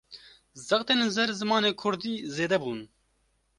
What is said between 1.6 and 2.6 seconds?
Kurdî, zêde